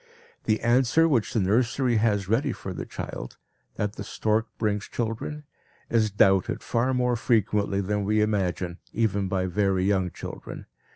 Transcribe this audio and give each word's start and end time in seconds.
The 0.45 0.61
answer 0.61 1.07
which 1.07 1.31
the 1.31 1.39
nursery 1.39 1.97
has 1.97 2.27
ready 2.27 2.51
for 2.53 2.73
the 2.73 2.87
child, 2.87 3.37
that 3.75 3.97
the 3.97 4.03
stork 4.03 4.47
brings 4.57 4.85
children, 4.87 5.43
is 5.91 6.09
doubted 6.09 6.63
far 6.63 6.91
more 6.91 7.15
frequently 7.15 7.81
than 7.81 8.03
we 8.03 8.19
imagine, 8.19 8.79
even 8.93 9.27
by 9.27 9.45
very 9.45 9.85
young 9.85 10.09
children. 10.09 10.65